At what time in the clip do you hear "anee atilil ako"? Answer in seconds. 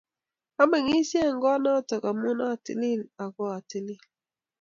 2.31-3.41